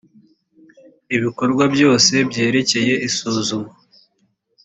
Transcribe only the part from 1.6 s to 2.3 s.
byose